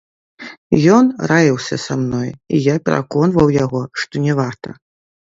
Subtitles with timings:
[0.93, 4.69] Ён раіўся са мной, і я пераконваў яго, што не варта.